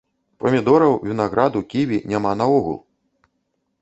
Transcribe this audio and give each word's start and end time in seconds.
Памідораў, 0.43 0.95
вінаграду, 1.11 1.59
ківі 1.73 2.01
няма 2.15 2.31
наогул! 2.43 2.79